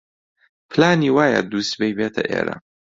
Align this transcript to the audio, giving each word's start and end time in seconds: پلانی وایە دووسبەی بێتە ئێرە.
پلانی 0.71 1.09
وایە 1.15 1.39
دووسبەی 1.51 1.95
بێتە 1.97 2.23
ئێرە. 2.29 2.55